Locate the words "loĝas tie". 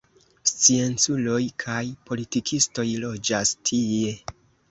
3.05-4.11